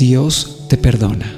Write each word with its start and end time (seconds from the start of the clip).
Dios 0.00 0.64
te 0.68 0.78
perdona. 0.78 1.30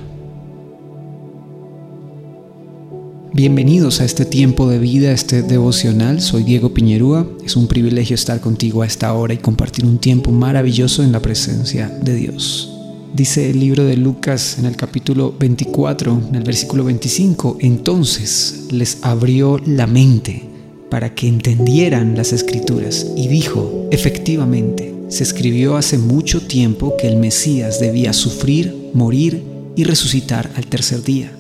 Bienvenidos 3.35 4.00
a 4.00 4.04
este 4.04 4.25
tiempo 4.25 4.69
de 4.69 4.79
vida, 4.79 5.11
este 5.11 5.43
devocional. 5.43 6.21
Soy 6.21 6.45
Diego 6.45 6.72
Piñerúa. 6.72 7.27
Es 7.45 7.56
un 7.56 7.67
privilegio 7.67 8.14
estar 8.14 8.40
contigo 8.40 8.83
a 8.83 8.87
esta 8.87 9.12
hora 9.14 9.35
y 9.35 9.39
compartir 9.39 9.85
un 9.85 9.98
tiempo 9.98 10.30
maravilloso 10.30 11.03
en 11.03 11.11
la 11.11 11.18
presencia 11.18 11.89
de 11.89 12.14
Dios. 12.14 12.72
Dice 13.12 13.50
el 13.50 13.59
libro 13.59 13.85
de 13.85 13.96
Lucas 13.96 14.59
en 14.61 14.67
el 14.67 14.76
capítulo 14.76 15.35
24, 15.36 16.29
en 16.29 16.35
el 16.36 16.44
versículo 16.44 16.85
25, 16.85 17.57
entonces 17.58 18.67
les 18.71 18.99
abrió 19.03 19.58
la 19.67 19.89
mente 19.89 20.49
para 20.89 21.17
que 21.17 21.26
entendieran 21.26 22.17
las 22.17 22.32
escrituras 22.32 23.08
y 23.17 23.26
dijo, 23.26 23.89
efectivamente, 23.90 24.91
se 25.12 25.25
escribió 25.25 25.76
hace 25.76 25.98
mucho 25.98 26.40
tiempo 26.40 26.96
que 26.98 27.07
el 27.07 27.18
Mesías 27.18 27.79
debía 27.79 28.14
sufrir, 28.14 28.90
morir 28.94 29.43
y 29.76 29.84
resucitar 29.84 30.50
al 30.57 30.66
tercer 30.66 31.03
día. 31.03 31.30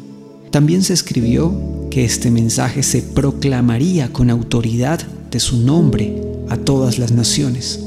También 0.50 0.82
se 0.82 0.92
escribió 0.92 1.88
que 1.90 2.04
este 2.04 2.30
mensaje 2.30 2.82
se 2.82 3.00
proclamaría 3.00 4.12
con 4.12 4.28
autoridad 4.28 5.00
de 5.30 5.40
su 5.40 5.56
nombre 5.56 6.22
a 6.50 6.58
todas 6.58 6.98
las 6.98 7.12
naciones, 7.12 7.80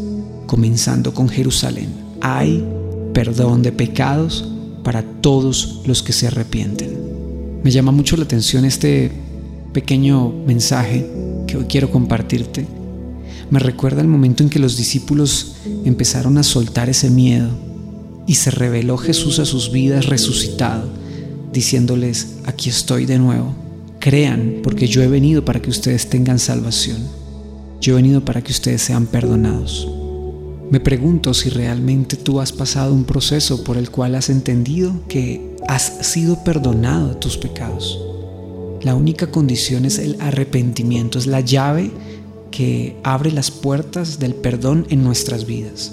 comenzando 0.48 1.14
con 1.14 1.30
Jerusalén. 1.30 1.90
Hay 2.20 2.66
perdón 3.14 3.62
de 3.62 3.72
pecados 3.72 4.52
para 4.84 5.04
todos 5.04 5.84
los 5.86 6.02
que 6.02 6.14
se 6.14 6.26
arrepienten. 6.26 7.62
Me 7.64 7.70
llama 7.70 7.92
mucho 7.92 8.18
la 8.18 8.24
atención 8.24 8.66
este 8.66 9.12
pequeño 9.72 10.32
mensaje 10.48 11.06
que 11.46 11.58
hoy 11.58 11.66
quiero 11.66 11.92
compartirte. 11.92 12.75
Me 13.50 13.60
recuerda 13.60 14.02
el 14.02 14.08
momento 14.08 14.44
en 14.44 14.50
que 14.50 14.60
los 14.60 14.76
discípulos 14.76 15.56
empezaron 15.86 16.38
a 16.38 16.44
soltar 16.44 16.90
ese 16.90 17.10
miedo 17.10 17.50
y 18.28 18.36
se 18.36 18.52
reveló 18.52 18.98
Jesús 18.98 19.40
a 19.40 19.46
sus 19.46 19.72
vidas 19.72 20.08
resucitado, 20.08 20.90
diciéndoles, 21.54 22.38
aquí 22.46 22.70
estoy 22.70 23.06
de 23.06 23.20
nuevo, 23.20 23.54
crean 24.00 24.62
porque 24.64 24.88
yo 24.88 25.04
he 25.04 25.08
venido 25.08 25.46
para 25.46 25.62
que 25.62 25.70
ustedes 25.70 26.10
tengan 26.10 26.40
salvación, 26.40 26.98
yo 27.80 27.94
he 27.94 28.02
venido 28.02 28.26
para 28.26 28.42
que 28.42 28.52
ustedes 28.52 28.82
sean 28.82 29.06
perdonados. 29.06 29.88
Me 30.72 30.80
pregunto 30.80 31.36
si 31.36 31.50
realmente 31.50 32.18
tú 32.18 32.42
has 32.42 32.52
pasado 32.52 32.96
un 32.96 33.04
proceso 33.04 33.64
por 33.64 33.78
el 33.78 33.92
cual 33.92 34.16
has 34.16 34.30
entendido 34.30 35.00
que 35.08 35.56
has 35.68 36.08
sido 36.08 36.44
perdonado 36.44 37.10
de 37.10 37.16
tus 37.16 37.38
pecados. 37.38 38.00
La 38.82 38.96
única 38.96 39.28
condición 39.28 39.86
es 39.86 40.00
el 40.00 40.18
arrepentimiento, 40.20 41.20
es 41.20 41.28
la 41.28 41.42
llave 41.42 41.92
que 42.56 42.96
abre 43.04 43.32
las 43.32 43.52
puertas 43.52 44.18
del 44.18 44.34
perdón 44.34 44.88
en 44.90 45.04
nuestras 45.04 45.46
vidas. 45.46 45.92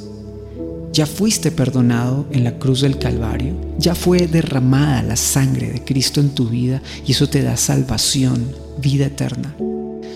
Ya 0.92 1.06
fuiste 1.06 1.50
perdonado 1.50 2.26
en 2.30 2.44
la 2.44 2.58
cruz 2.58 2.82
del 2.82 2.98
Calvario, 2.98 3.54
ya 3.78 3.94
fue 3.94 4.28
derramada 4.28 5.02
la 5.02 5.16
sangre 5.16 5.72
de 5.72 5.82
Cristo 5.82 6.20
en 6.20 6.30
tu 6.30 6.46
vida 6.48 6.80
y 7.04 7.12
eso 7.12 7.28
te 7.28 7.42
da 7.42 7.56
salvación, 7.56 8.52
vida 8.80 9.06
eterna. 9.06 9.56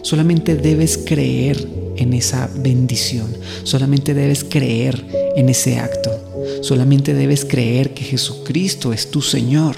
Solamente 0.03 0.55
debes 0.55 0.99
creer 0.99 1.67
en 1.97 2.13
esa 2.13 2.49
bendición. 2.59 3.27
Solamente 3.65 4.15
debes 4.15 4.45
creer 4.45 5.05
en 5.35 5.49
ese 5.49 5.79
acto. 5.79 6.11
Solamente 6.63 7.13
debes 7.13 7.45
creer 7.45 7.93
que 7.93 8.05
Jesucristo 8.05 8.93
es 8.93 9.11
tu 9.11 9.21
Señor 9.21 9.75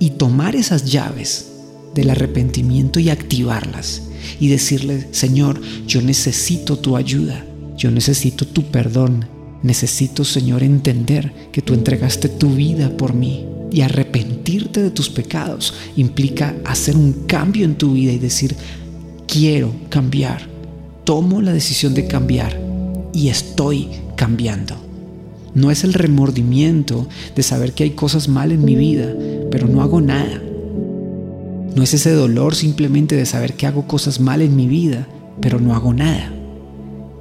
y 0.00 0.10
tomar 0.10 0.56
esas 0.56 0.90
llaves 0.90 1.51
del 1.94 2.10
arrepentimiento 2.10 3.00
y 3.00 3.10
activarlas 3.10 4.02
y 4.40 4.48
decirle, 4.48 5.08
Señor, 5.12 5.60
yo 5.86 6.02
necesito 6.02 6.78
tu 6.78 6.96
ayuda, 6.96 7.44
yo 7.76 7.90
necesito 7.90 8.46
tu 8.46 8.64
perdón, 8.64 9.26
necesito, 9.62 10.24
Señor, 10.24 10.62
entender 10.62 11.32
que 11.52 11.62
tú 11.62 11.74
entregaste 11.74 12.28
tu 12.28 12.54
vida 12.54 12.96
por 12.96 13.14
mí. 13.14 13.46
Y 13.70 13.80
arrepentirte 13.80 14.82
de 14.82 14.90
tus 14.90 15.08
pecados 15.08 15.72
implica 15.96 16.54
hacer 16.66 16.94
un 16.94 17.24
cambio 17.26 17.64
en 17.64 17.76
tu 17.76 17.94
vida 17.94 18.12
y 18.12 18.18
decir, 18.18 18.54
quiero 19.26 19.72
cambiar, 19.88 20.46
tomo 21.04 21.40
la 21.40 21.54
decisión 21.54 21.94
de 21.94 22.06
cambiar 22.06 22.60
y 23.14 23.28
estoy 23.28 23.88
cambiando. 24.14 24.76
No 25.54 25.70
es 25.70 25.84
el 25.84 25.94
remordimiento 25.94 27.08
de 27.34 27.42
saber 27.42 27.72
que 27.72 27.84
hay 27.84 27.90
cosas 27.90 28.28
mal 28.28 28.52
en 28.52 28.62
mi 28.62 28.74
vida, 28.74 29.14
pero 29.50 29.66
no 29.68 29.80
hago 29.80 30.02
nada. 30.02 30.42
No 31.74 31.82
es 31.82 31.94
ese 31.94 32.10
dolor 32.12 32.54
simplemente 32.54 33.16
de 33.16 33.24
saber 33.24 33.54
que 33.54 33.66
hago 33.66 33.86
cosas 33.86 34.20
mal 34.20 34.42
en 34.42 34.56
mi 34.56 34.66
vida, 34.66 35.08
pero 35.40 35.58
no 35.58 35.74
hago 35.74 35.94
nada. 35.94 36.32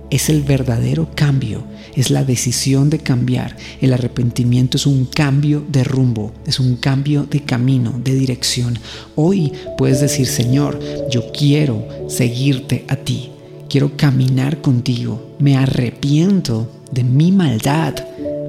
Es 0.09 0.29
el 0.29 0.41
verdadero 0.41 1.09
cambio, 1.15 1.63
es 1.95 2.11
la 2.11 2.25
decisión 2.25 2.89
de 2.89 2.99
cambiar. 2.99 3.55
El 3.79 3.93
arrepentimiento 3.93 4.75
es 4.75 4.85
un 4.85 5.05
cambio 5.05 5.63
de 5.69 5.85
rumbo, 5.85 6.33
es 6.45 6.59
un 6.59 6.75
cambio 6.75 7.23
de 7.23 7.43
camino, 7.43 7.97
de 8.03 8.13
dirección. 8.13 8.77
Hoy 9.15 9.53
puedes 9.77 10.01
decir, 10.01 10.27
Señor, 10.27 10.79
yo 11.09 11.31
quiero 11.31 11.87
seguirte 12.09 12.83
a 12.89 12.97
ti, 12.97 13.31
quiero 13.69 13.95
caminar 13.95 14.59
contigo, 14.59 15.37
me 15.39 15.55
arrepiento 15.55 16.69
de 16.91 17.05
mi 17.05 17.31
maldad, 17.31 17.95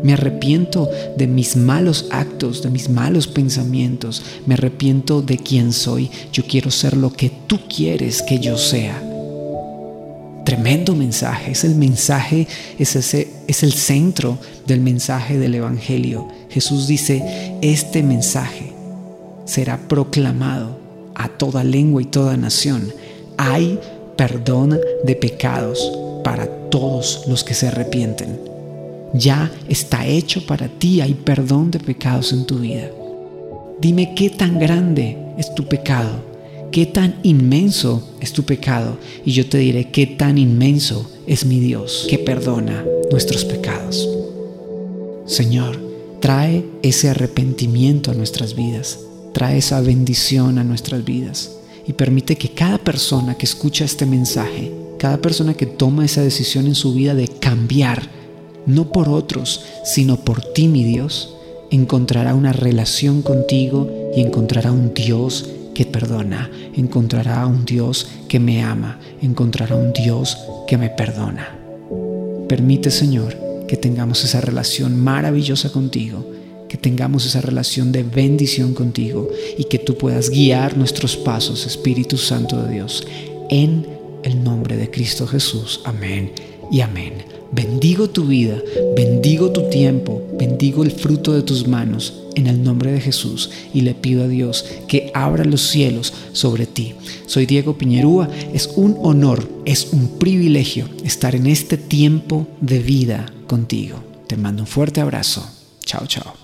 me 0.03 0.13
arrepiento 0.15 0.89
de 1.17 1.27
mis 1.27 1.57
malos 1.57 2.07
actos, 2.11 2.63
de 2.63 2.71
mis 2.71 2.89
malos 2.89 3.27
pensamientos, 3.27 4.23
me 4.47 4.55
arrepiento 4.55 5.23
de 5.23 5.39
quién 5.39 5.73
soy, 5.73 6.11
yo 6.33 6.45
quiero 6.47 6.71
ser 6.71 6.97
lo 6.97 7.13
que 7.13 7.31
tú 7.47 7.61
quieres 7.69 8.23
que 8.23 8.39
yo 8.39 8.59
sea. 8.59 9.01
Tremendo 10.45 10.97
mensaje, 10.97 11.53
es 11.53 11.63
el 11.63 11.77
mensaje, 11.77 12.49
es, 12.79 12.97
ese, 12.97 13.29
es 13.47 13.63
el 13.63 13.73
centro 13.73 14.39
del 14.67 14.81
mensaje 14.81 15.39
del 15.39 15.55
Evangelio. 15.55 16.29
Jesús 16.51 16.89
dice, 16.89 17.59
este 17.63 18.03
mensaje 18.03 18.73
será 19.45 19.79
proclamado 19.89 20.79
a 21.15 21.29
toda 21.29 21.63
lengua 21.63 22.03
y 22.03 22.07
toda 22.07 22.37
nación. 22.37 22.93
Hay 23.37 23.79
perdón 24.17 24.79
de 25.05 25.15
pecados 25.15 25.93
para 26.25 26.47
todos 26.71 27.25
los 27.29 27.45
que 27.45 27.55
se 27.55 27.69
arrepienten. 27.69 28.52
Ya 29.15 29.51
está 29.69 30.07
hecho 30.07 30.47
para 30.47 30.69
ti, 30.69 31.01
hay 31.01 31.15
perdón 31.15 31.71
de 31.71 31.79
pecados 31.79 32.33
en 32.33 32.47
tu 32.47 32.59
vida. 32.59 32.91
Dime 33.81 34.15
qué 34.15 34.31
tan 34.31 34.59
grande 34.59 35.19
es 35.39 35.55
tu 35.55 35.65
pecado 35.67 36.33
qué 36.73 36.87
tan 36.87 37.21
inmenso 37.23 38.03
es 38.21 38.33
tu 38.33 38.45
pecado 38.45 38.97
y 39.25 39.33
yo 39.33 39.47
te 39.47 39.59
diré 39.59 39.91
qué 39.91 40.07
tan 40.07 40.39
inmenso 40.39 41.09
es 41.27 41.45
mi 41.45 41.61
Dios 41.61 42.07
que 42.09 42.19
perdona 42.19 42.85
nuestros 43.11 43.45
pecados. 43.45 44.09
Señor, 45.27 45.79
trae 46.21 46.65
ese 46.83 47.11
arrepentimiento 47.11 48.11
a 48.11 48.15
nuestras 48.15 48.57
vidas, 48.57 48.99
trae 49.35 49.59
esa 49.59 49.81
bendición 49.83 50.59
a 50.59 50.65
nuestras 50.65 51.05
vidas 51.05 51.53
y 51.87 51.93
permite 51.93 52.37
que 52.37 52.49
cada 52.49 52.79
persona 52.79 53.37
que 53.37 53.45
escucha 53.45 53.85
este 53.85 54.07
mensaje, 54.07 54.73
cada 54.99 55.19
persona 55.19 55.53
que 55.55 55.67
toma 55.67 56.07
esa 56.07 56.23
decisión 56.23 56.67
en 56.67 56.75
su 56.75 56.95
vida 56.95 57.15
de 57.15 57.29
cambiar, 57.29 58.09
no 58.67 58.91
por 58.91 59.09
otros, 59.09 59.65
sino 59.85 60.17
por 60.17 60.41
ti, 60.41 60.69
mi 60.69 60.85
Dios, 60.85 61.35
encontrará 61.71 62.35
una 62.35 62.53
relación 62.53 63.23
contigo 63.23 63.91
y 64.15 64.21
encontrará 64.21 64.73
un 64.73 64.93
Dios 64.95 65.51
que 65.75 65.87
perdona, 65.87 66.51
encontrará 66.75 67.47
un 67.47 67.65
Dios 67.65 68.09
que 68.29 68.39
me 68.39 68.63
ama, 68.63 69.01
encontrará 69.23 69.75
un 69.75 69.93
Dios 69.93 70.37
que 70.67 70.77
me 70.77 70.91
perdona. 70.91 71.59
Permite, 72.49 72.91
Señor, 72.91 73.37
que 73.67 73.77
tengamos 73.77 74.23
esa 74.25 74.43
relación 74.43 75.03
maravillosa 75.03 75.73
contigo, 75.73 76.27
que 76.69 76.77
tengamos 76.77 77.25
esa 77.25 77.41
relación 77.41 77.91
de 77.91 78.03
bendición 78.03 78.75
contigo 78.75 79.29
y 79.57 79.65
que 79.65 79.79
tú 79.79 79.97
puedas 79.97 80.29
guiar 80.29 80.77
nuestros 80.77 81.17
pasos, 81.17 81.67
Espíritu 81.67 82.19
Santo 82.19 82.63
de 82.63 82.73
Dios, 82.75 83.07
en 83.49 83.87
el 84.23 84.45
nombre 84.45 84.77
de 84.77 84.91
Cristo 84.91 85.27
Jesús. 85.27 85.81
Amén 85.85 86.33
y 86.71 86.81
amén. 86.83 87.32
Bendigo 87.55 88.09
tu 88.09 88.25
vida, 88.25 88.57
bendigo 88.97 89.53
tu 89.53 89.69
tiempo, 89.69 90.23
bendigo 90.39 90.83
el 90.83 90.91
fruto 90.91 91.35
de 91.35 91.43
tus 91.43 91.69
manos 91.69 92.15
en 92.35 92.47
el 92.47 92.65
nombre 92.65 92.91
de 92.93 93.01
Jesús 93.01 93.51
y 93.75 93.83
le 93.83 93.93
pido 93.93 94.25
a 94.25 94.29
Dios 94.29 94.65
que 94.89 95.11
abra 95.13 95.45
los 95.45 95.61
cielos 95.61 96.15
sobre 96.33 96.65
ti. 96.65 96.95
Soy 97.27 97.45
Diego 97.45 97.77
Piñerúa, 97.77 98.31
es 98.55 98.71
un 98.75 98.97
honor, 99.03 99.47
es 99.67 99.89
un 99.93 100.19
privilegio 100.19 100.89
estar 101.05 101.35
en 101.35 101.47
este 101.47 101.77
tiempo 101.77 102.47
de 102.63 102.79
vida 102.79 103.27
contigo. 103.47 104.03
Te 104.27 104.39
mando 104.39 104.63
un 104.63 104.67
fuerte 104.67 105.03
abrazo. 105.03 105.47
Chao, 105.85 106.07
chao. 106.07 106.42